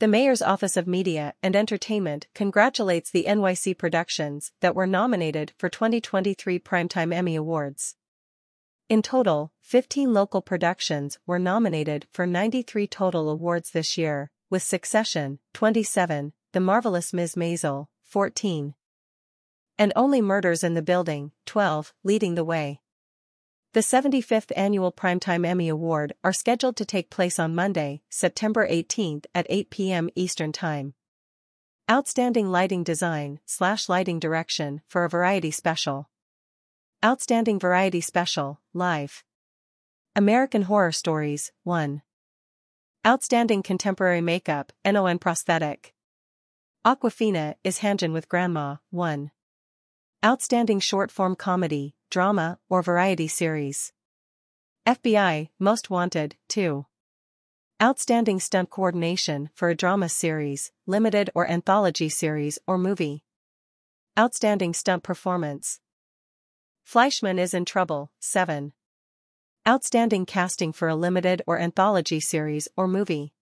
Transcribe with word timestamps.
The 0.00 0.08
Mayor's 0.08 0.40
Office 0.40 0.78
of 0.78 0.86
Media 0.86 1.34
and 1.42 1.54
Entertainment 1.54 2.26
congratulates 2.34 3.10
the 3.10 3.26
NYC 3.28 3.76
productions 3.76 4.50
that 4.60 4.74
were 4.74 4.86
nominated 4.86 5.52
for 5.58 5.68
2023 5.68 6.58
Primetime 6.58 7.12
Emmy 7.12 7.36
Awards. 7.36 7.96
In 8.88 9.02
total, 9.02 9.52
15 9.60 10.14
local 10.14 10.40
productions 10.40 11.18
were 11.26 11.38
nominated 11.38 12.06
for 12.10 12.26
93 12.26 12.86
total 12.86 13.28
awards 13.28 13.72
this 13.72 13.98
year, 13.98 14.30
with 14.48 14.62
Succession, 14.62 15.38
27, 15.52 16.32
The 16.52 16.60
Marvelous 16.60 17.12
Mrs. 17.12 17.36
Maisel, 17.36 17.88
14, 18.04 18.72
and 19.76 19.92
Only 19.94 20.22
Murders 20.22 20.64
in 20.64 20.72
the 20.72 20.80
Building, 20.80 21.32
12, 21.44 21.92
leading 22.04 22.36
the 22.36 22.44
way. 22.44 22.80
The 23.72 23.80
75th 23.80 24.50
Annual 24.56 24.90
Primetime 24.94 25.46
Emmy 25.46 25.68
Award 25.68 26.14
are 26.24 26.32
scheduled 26.32 26.74
to 26.74 26.84
take 26.84 27.08
place 27.08 27.38
on 27.38 27.54
Monday, 27.54 28.02
September 28.10 28.66
18 28.68 29.22
at 29.32 29.46
8 29.48 29.70
p.m. 29.70 30.10
Eastern 30.16 30.50
Time. 30.50 30.94
Outstanding 31.88 32.50
Lighting 32.50 32.82
Design 32.82 33.38
slash 33.46 33.88
Lighting 33.88 34.18
Direction 34.18 34.80
for 34.88 35.04
a 35.04 35.08
Variety 35.08 35.52
Special. 35.52 36.10
Outstanding 37.04 37.60
Variety 37.60 38.00
Special, 38.00 38.60
Live. 38.74 39.22
American 40.16 40.62
Horror 40.62 40.90
Stories, 40.90 41.52
1. 41.62 42.02
Outstanding 43.06 43.62
Contemporary 43.62 44.20
Makeup, 44.20 44.72
NON 44.84 45.20
Prosthetic. 45.20 45.94
Awkwafina 46.84 47.54
is 47.62 47.78
Hanjin 47.78 48.12
with 48.12 48.28
Grandma, 48.28 48.78
1. 48.90 49.30
Outstanding 50.22 50.80
Short 50.80 51.10
Form 51.10 51.34
Comedy, 51.34 51.94
drama, 52.10 52.58
or 52.68 52.82
variety 52.82 53.26
series. 53.26 53.94
FBI, 54.86 55.48
Most 55.58 55.88
Wanted, 55.88 56.36
2. 56.50 56.84
Outstanding 57.82 58.38
Stunt 58.38 58.68
Coordination 58.68 59.48
for 59.54 59.70
a 59.70 59.74
Drama 59.74 60.10
Series, 60.10 60.72
Limited 60.86 61.30
or 61.34 61.48
Anthology 61.48 62.10
Series 62.10 62.58
or 62.66 62.76
Movie. 62.76 63.24
Outstanding 64.18 64.74
Stunt 64.74 65.02
Performance. 65.02 65.80
Fleishman 66.84 67.38
is 67.38 67.54
in 67.54 67.64
Trouble, 67.64 68.10
7. 68.20 68.74
Outstanding 69.66 70.26
Casting 70.26 70.74
for 70.74 70.88
a 70.88 70.94
Limited 70.94 71.40
or 71.46 71.58
Anthology 71.58 72.20
Series 72.20 72.68
or 72.76 72.86
Movie. 72.86 73.32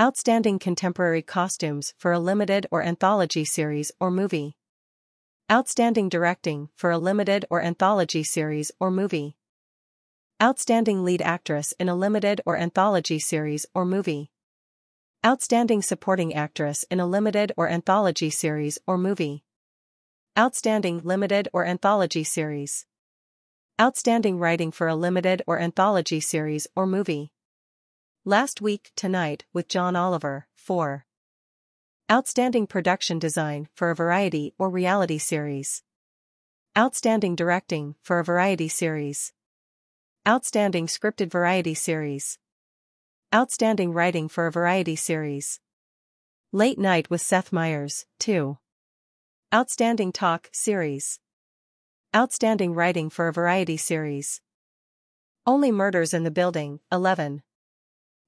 Outstanding 0.00 0.58
Contemporary 0.58 1.20
Costumes 1.20 1.92
for 1.98 2.12
a 2.12 2.18
Limited 2.18 2.66
or 2.70 2.82
Anthology 2.82 3.44
Series 3.44 3.92
or 4.00 4.10
Movie. 4.10 4.56
Outstanding 5.52 6.08
Directing 6.08 6.70
for 6.74 6.90
a 6.90 6.96
Limited 6.96 7.44
or 7.50 7.60
Anthology 7.60 8.22
Series 8.22 8.72
or 8.80 8.90
Movie. 8.90 9.36
Outstanding 10.42 11.04
Lead 11.04 11.20
Actress 11.20 11.74
in 11.78 11.90
a 11.90 11.94
Limited 11.94 12.40
or 12.46 12.56
Anthology 12.56 13.18
Series 13.18 13.66
or 13.74 13.84
Movie. 13.84 14.30
Outstanding 15.22 15.82
Supporting 15.82 16.32
Actress 16.32 16.86
in 16.90 17.00
a 17.00 17.06
Limited 17.06 17.52
or 17.58 17.68
Anthology 17.68 18.30
Series 18.30 18.78
or 18.86 18.96
Movie. 18.96 19.44
Outstanding 20.38 21.02
Limited 21.04 21.50
or 21.52 21.66
Anthology 21.66 22.24
Series. 22.24 22.86
Outstanding 23.78 24.38
Writing 24.38 24.72
for 24.72 24.88
a 24.88 24.96
Limited 24.96 25.42
or 25.46 25.60
Anthology 25.60 26.20
Series 26.20 26.66
or 26.74 26.86
Movie. 26.86 27.30
Last 28.24 28.62
Week 28.62 28.90
Tonight 28.96 29.44
with 29.52 29.68
John 29.68 29.96
Oliver, 29.96 30.46
4. 30.54 31.04
Outstanding 32.12 32.66
Production 32.66 33.18
Design 33.18 33.68
for 33.72 33.90
a 33.90 33.94
Variety 33.94 34.52
or 34.58 34.68
Reality 34.68 35.16
Series. 35.16 35.82
Outstanding 36.76 37.34
Directing 37.34 37.94
for 38.02 38.18
a 38.18 38.24
Variety 38.24 38.68
Series. 38.68 39.32
Outstanding 40.28 40.88
Scripted 40.88 41.30
Variety 41.30 41.72
Series. 41.72 42.38
Outstanding 43.34 43.94
Writing 43.94 44.28
for 44.28 44.46
a 44.46 44.52
Variety 44.52 44.94
Series. 44.94 45.58
Late 46.52 46.78
Night 46.78 47.08
with 47.08 47.22
Seth 47.22 47.50
Meyers, 47.50 48.04
2. 48.18 48.58
Outstanding 49.54 50.12
Talk 50.12 50.50
Series. 50.52 51.18
Outstanding 52.14 52.74
Writing 52.74 53.08
for 53.08 53.28
a 53.28 53.32
Variety 53.32 53.78
Series. 53.78 54.42
Only 55.46 55.72
Murders 55.72 56.12
in 56.12 56.24
the 56.24 56.30
Building, 56.30 56.80
11. 56.92 57.42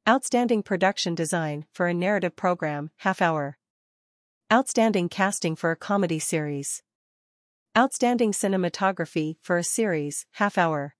Outstanding 0.08 0.62
Production 0.62 1.14
Design 1.14 1.66
for 1.70 1.86
a 1.86 1.92
Narrative 1.92 2.34
Program, 2.34 2.90
Half 3.00 3.20
Hour. 3.20 3.58
Outstanding 4.52 5.08
Casting 5.08 5.56
for 5.56 5.70
a 5.70 5.76
Comedy 5.76 6.18
Series. 6.18 6.82
Outstanding 7.76 8.30
Cinematography 8.32 9.36
for 9.40 9.56
a 9.56 9.64
Series, 9.64 10.26
Half 10.32 10.58
Hour. 10.58 10.94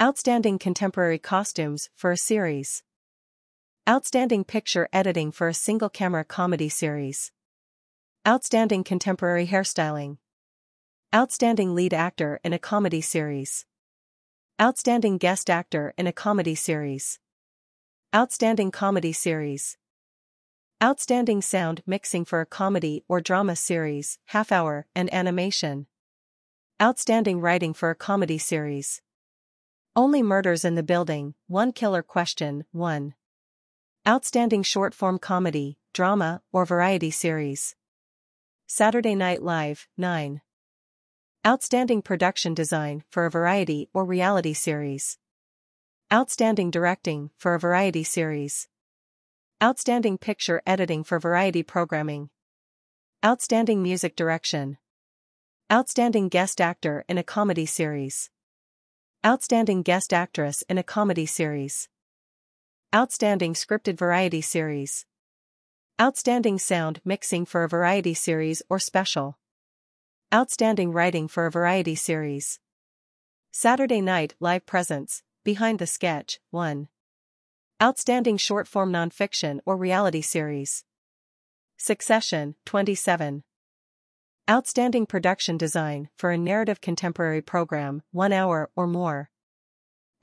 Outstanding 0.00 0.58
Contemporary 0.58 1.18
Costumes 1.18 1.90
for 1.94 2.12
a 2.12 2.16
Series. 2.16 2.82
Outstanding 3.86 4.42
Picture 4.42 4.88
Editing 4.90 5.32
for 5.32 5.48
a 5.48 5.54
Single 5.54 5.90
Camera 5.90 6.24
Comedy 6.24 6.70
Series. 6.70 7.30
Outstanding 8.26 8.84
Contemporary 8.84 9.46
Hairstyling. 9.48 10.16
Outstanding 11.14 11.74
Lead 11.74 11.92
Actor 11.92 12.40
in 12.42 12.54
a 12.54 12.58
Comedy 12.58 13.02
Series. 13.02 13.66
Outstanding 14.58 15.18
Guest 15.18 15.50
Actor 15.50 15.92
in 15.98 16.06
a 16.06 16.12
Comedy 16.12 16.54
Series. 16.54 17.18
Outstanding 18.14 18.70
Comedy 18.70 19.12
Series. 19.12 19.76
Outstanding 20.84 21.40
sound 21.40 21.82
mixing 21.86 22.26
for 22.26 22.42
a 22.42 22.46
comedy 22.46 23.02
or 23.08 23.22
drama 23.22 23.56
series, 23.56 24.18
half 24.26 24.52
hour, 24.52 24.86
and 24.94 25.12
animation. 25.12 25.86
Outstanding 26.82 27.40
writing 27.40 27.72
for 27.72 27.88
a 27.88 27.94
comedy 27.94 28.36
series. 28.36 29.00
Only 29.94 30.22
Murders 30.22 30.66
in 30.66 30.74
the 30.74 30.82
Building, 30.82 31.32
One 31.46 31.72
Killer 31.72 32.02
Question, 32.02 32.66
1. 32.72 33.14
Outstanding 34.06 34.62
short 34.62 34.92
form 34.92 35.18
comedy, 35.18 35.78
drama, 35.94 36.42
or 36.52 36.66
variety 36.66 37.10
series. 37.10 37.74
Saturday 38.66 39.14
Night 39.14 39.42
Live, 39.42 39.88
9. 39.96 40.42
Outstanding 41.46 42.02
production 42.02 42.52
design 42.52 43.02
for 43.08 43.24
a 43.24 43.30
variety 43.30 43.88
or 43.94 44.04
reality 44.04 44.52
series. 44.52 45.16
Outstanding 46.12 46.70
directing 46.70 47.30
for 47.38 47.54
a 47.54 47.58
variety 47.58 48.04
series. 48.04 48.68
Outstanding 49.62 50.18
Picture 50.18 50.60
Editing 50.66 51.02
for 51.02 51.18
Variety 51.18 51.62
Programming. 51.62 52.28
Outstanding 53.24 53.82
Music 53.82 54.14
Direction. 54.14 54.76
Outstanding 55.72 56.28
Guest 56.28 56.60
Actor 56.60 57.06
in 57.08 57.16
a 57.16 57.22
Comedy 57.22 57.64
Series. 57.64 58.28
Outstanding 59.24 59.80
Guest 59.80 60.12
Actress 60.12 60.62
in 60.68 60.76
a 60.76 60.82
Comedy 60.82 61.24
Series. 61.24 61.88
Outstanding 62.94 63.54
Scripted 63.54 63.96
Variety 63.96 64.42
Series. 64.42 65.06
Outstanding 65.98 66.58
Sound 66.58 67.00
Mixing 67.02 67.46
for 67.46 67.64
a 67.64 67.68
Variety 67.68 68.12
Series 68.12 68.60
or 68.68 68.78
Special. 68.78 69.38
Outstanding 70.34 70.92
Writing 70.92 71.28
for 71.28 71.46
a 71.46 71.50
Variety 71.50 71.94
Series. 71.94 72.60
Saturday 73.52 74.02
Night 74.02 74.34
Live 74.38 74.66
Presents, 74.66 75.22
Behind 75.44 75.78
the 75.78 75.86
Sketch, 75.86 76.40
1. 76.50 76.88
Outstanding 77.82 78.38
Short 78.38 78.66
Form 78.66 78.90
Nonfiction 78.90 79.60
or 79.66 79.76
Reality 79.76 80.22
Series. 80.22 80.82
Succession, 81.76 82.54
27. 82.64 83.42
Outstanding 84.48 85.04
Production 85.04 85.58
Design 85.58 86.08
for 86.16 86.30
a 86.30 86.38
Narrative 86.38 86.80
Contemporary 86.80 87.42
Program, 87.42 88.02
1 88.12 88.32
hour 88.32 88.70
or 88.76 88.86
more. 88.86 89.28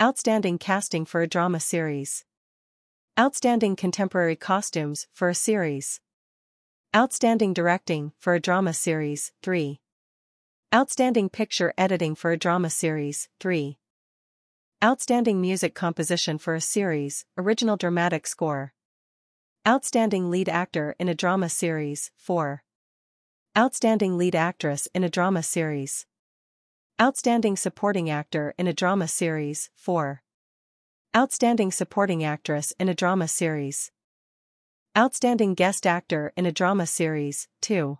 Outstanding 0.02 0.58
Casting 0.58 1.06
for 1.06 1.22
a 1.22 1.28
Drama 1.28 1.59
Series. 1.59 2.25
Outstanding 3.19 3.75
Contemporary 3.75 4.36
Costumes 4.36 5.06
for 5.13 5.30
a 5.30 5.36
Series. 5.36 6.02
Outstanding 6.96 7.53
Directing 7.53 8.13
for 8.18 8.34
a 8.34 8.40
Drama 8.40 8.74
Series, 8.74 9.31
3. 9.44 9.80
Outstanding 10.74 11.30
Picture 11.30 11.72
Editing 11.78 12.16
for 12.16 12.31
a 12.31 12.38
Drama 12.38 12.72
Series, 12.72 13.30
3. 13.40 13.78
Outstanding 14.83 15.39
Music 15.39 15.73
Composition 15.73 16.38
for 16.38 16.55
a 16.55 16.59
Series, 16.59 17.23
Original 17.38 17.77
Dramatic 17.77 18.27
Score. 18.27 18.73
Outstanding 19.66 20.29
Lead 20.29 20.49
Actor 20.49 20.97
in 20.99 21.07
a 21.07 21.15
Drama 21.15 21.47
Series, 21.47 22.12
4. 22.18 22.63
Outstanding 23.57 24.18
Lead 24.18 24.35
Actress 24.35 24.89
in 24.94 25.06
a 25.06 25.09
Drama 25.09 25.41
Series. 25.41 26.06
Outstanding 27.01 27.56
Supporting 27.56 28.09
Actor 28.09 28.56
in 28.57 28.68
a 28.68 28.74
Drama 28.74 29.07
Series, 29.07 29.69
4. 29.74 30.21
Outstanding 31.15 31.71
Supporting 31.71 32.25
Actress 32.25 32.74
in 32.77 32.89
a 32.89 32.94
Drama 32.94 33.29
Series. 33.29 33.89
Outstanding 34.97 35.53
Guest 35.53 35.88
Actor 35.88 36.33
in 36.36 36.45
a 36.45 36.51
Drama 36.51 36.88
Series, 36.88 37.47
2. 37.62 38.00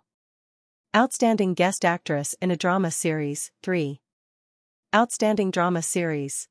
Outstanding 0.94 1.54
Guest 1.54 1.82
Actress 1.82 2.34
in 2.42 2.50
a 2.50 2.56
Drama 2.58 2.90
Series, 2.90 3.52
3. 3.62 4.02
Outstanding 4.94 5.50
Drama 5.50 5.80
Series. 5.80 6.46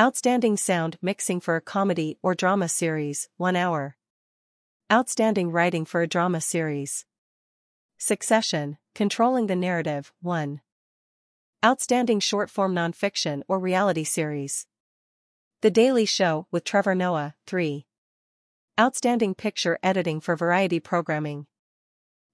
Outstanding 0.00 0.56
Sound 0.56 0.96
Mixing 1.02 1.40
for 1.40 1.56
a 1.56 1.60
Comedy 1.60 2.16
or 2.22 2.34
Drama 2.34 2.70
Series, 2.70 3.28
1 3.36 3.54
hour. 3.54 3.98
Outstanding 4.90 5.52
Writing 5.52 5.84
for 5.84 6.00
a 6.00 6.06
Drama 6.06 6.40
Series. 6.40 7.04
Succession, 7.98 8.78
Controlling 8.94 9.46
the 9.46 9.54
Narrative, 9.54 10.10
1. 10.22 10.62
Outstanding 11.62 12.18
Short 12.18 12.48
Form 12.48 12.74
Nonfiction 12.74 13.42
or 13.46 13.58
Reality 13.58 14.04
Series. 14.04 14.66
The 15.60 15.70
Daily 15.70 16.06
Show 16.06 16.46
with 16.50 16.64
Trevor 16.64 16.94
Noah, 16.94 17.34
3. 17.46 17.84
Outstanding 18.80 19.34
Picture 19.34 19.78
Editing 19.82 20.20
for 20.20 20.34
Variety 20.34 20.80
Programming. 20.80 21.46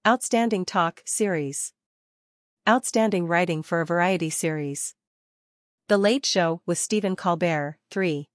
Outstanding 0.07 0.65
Talk 0.67 1.03
Series. 1.05 1.73
Outstanding 2.69 3.27
Writing 3.27 3.65
for 3.65 3.81
a 3.81 3.87
Variety 3.87 4.31
Series. 4.31 4.95
The 5.89 5.99
Late 5.99 6.27
Show 6.27 6.63
with 6.67 6.79
Stephen 6.79 7.15
Colbert, 7.15 7.79
3. 7.93 8.29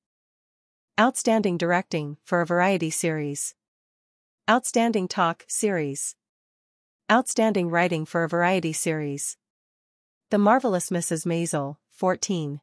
Outstanding 0.98 1.57
Directing 1.57 2.15
for 2.24 2.39
a 2.39 2.45
Variety 2.45 2.89
Series. 2.89 3.56
Outstanding 4.50 5.09
Talk 5.09 5.44
Series. 5.50 6.15
Outstanding 7.12 7.69
Writing 7.69 8.06
for 8.06 8.24
a 8.24 8.30
Variety 8.30 8.71
Series. 8.71 9.36
The 10.30 10.38
Marvelous 10.38 10.92
Mrs. 10.92 11.25
Maisel, 11.25 11.75
14. 11.89 12.62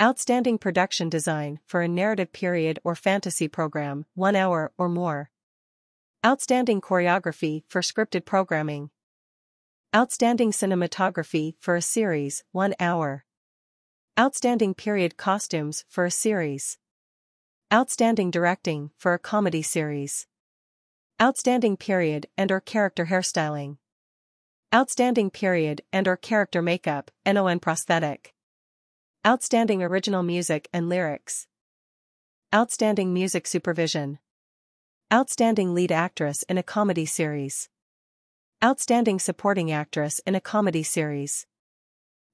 Outstanding 0.00 0.58
Production 0.58 1.08
Design 1.08 1.58
for 1.66 1.82
a 1.82 1.88
Narrative 1.88 2.32
Period 2.32 2.78
or 2.84 2.94
Fantasy 2.94 3.48
Program, 3.48 4.06
1 4.14 4.36
hour 4.36 4.70
or 4.78 4.88
more. 4.88 5.32
Outstanding 6.24 6.80
Choreography 6.80 7.64
for 7.66 7.80
Scripted 7.80 8.24
Programming. 8.24 8.90
Outstanding 9.92 10.52
Cinematography 10.52 11.54
for 11.58 11.74
a 11.74 11.82
Series, 11.82 12.44
1 12.52 12.76
hour. 12.78 13.24
Outstanding 14.20 14.74
Period 14.74 15.16
Costumes 15.16 15.84
for 15.88 16.04
a 16.04 16.10
Series. 16.10 16.76
Outstanding 17.72 18.32
Directing 18.32 18.90
for 18.96 19.14
a 19.14 19.18
Comedy 19.18 19.62
Series. 19.62 20.26
Outstanding 21.22 21.76
Period 21.76 22.26
and 22.36 22.50
or 22.50 22.58
Character 22.58 23.06
Hairstyling. 23.06 23.76
Outstanding 24.74 25.30
Period 25.30 25.82
and 25.92 26.08
or 26.08 26.16
Character 26.16 26.60
Makeup, 26.60 27.12
NON 27.24 27.60
Prosthetic. 27.60 28.34
Outstanding 29.24 29.84
Original 29.84 30.24
Music 30.24 30.68
and 30.72 30.88
Lyrics. 30.88 31.46
Outstanding 32.52 33.14
Music 33.14 33.46
Supervision. 33.46 34.18
Outstanding 35.12 35.76
Lead 35.76 35.92
Actress 35.92 36.42
in 36.48 36.58
a 36.58 36.64
Comedy 36.64 37.06
Series. 37.06 37.68
Outstanding 38.64 39.20
Supporting 39.20 39.70
Actress 39.70 40.20
in 40.26 40.34
a 40.34 40.40
Comedy 40.40 40.82
Series. 40.82 41.46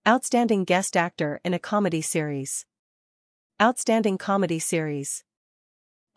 Outstanding 0.07 0.65
Guest 0.65 0.99
Actor 0.99 1.41
in 1.47 1.55
a 1.55 1.59
Comedy 1.59 2.03
Series. 2.03 2.67
Outstanding 3.59 4.19
Comedy 4.19 4.59
Series. 4.59 5.25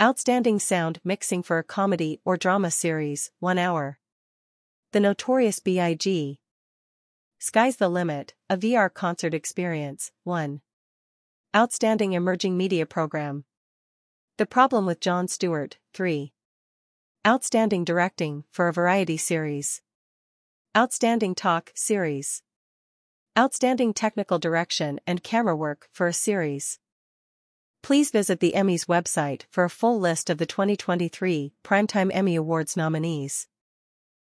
Outstanding 0.01 0.59
Sound 0.59 0.99
Mixing 1.05 1.41
for 1.41 1.57
a 1.57 1.63
Comedy 1.63 2.19
or 2.25 2.35
Drama 2.35 2.69
Series, 2.69 3.31
1 3.39 3.57
hour. 3.57 3.97
The 4.91 4.99
Notorious 4.99 5.59
B.I.G. 5.59 6.37
Sky's 7.39 7.77
the 7.77 7.87
Limit, 7.87 8.33
a 8.49 8.57
VR 8.57 8.93
concert 8.93 9.33
experience, 9.33 10.11
1. 10.25 10.59
Outstanding 11.55 12.11
Emerging 12.11 12.57
Media 12.57 12.85
Program. 12.85 13.45
The 14.35 14.45
Problem 14.45 14.85
with 14.85 14.99
Jon 14.99 15.29
Stewart, 15.29 15.77
3. 15.93 16.33
Outstanding 17.25 17.85
Directing 17.85 18.43
for 18.51 18.67
a 18.67 18.73
Variety 18.73 19.15
Series. 19.15 19.81
Outstanding 20.75 21.35
Talk 21.35 21.71
Series. 21.73 22.43
Outstanding 23.37 23.93
Technical 23.93 24.39
Direction 24.39 24.99
and 25.05 25.21
Camera 25.21 25.55
Work 25.55 25.89
for 25.91 26.07
a 26.07 26.13
Series. 26.13 26.79
Please 27.83 28.09
visit 28.09 28.39
the 28.39 28.53
Emmys 28.55 28.87
website 28.87 29.43
for 29.51 29.63
a 29.63 29.69
full 29.69 29.99
list 29.99 30.31
of 30.31 30.39
the 30.39 30.47
2023 30.47 31.53
Primetime 31.63 32.09
Emmy 32.11 32.35
Awards 32.35 32.75
nominees. 32.75 33.47